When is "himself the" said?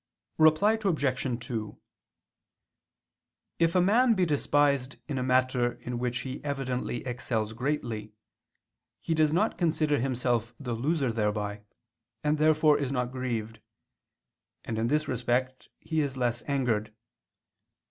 9.99-10.73